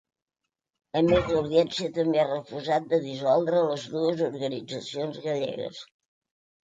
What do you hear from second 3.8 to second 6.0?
dues organitzacions gallegues.